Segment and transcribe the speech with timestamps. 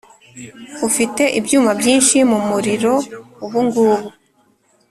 [0.87, 2.93] ufite ibyuma byinshi mu muriro
[3.45, 4.07] ubungubu.”